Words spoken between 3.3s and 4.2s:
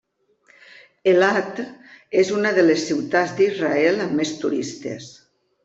d'Israel amb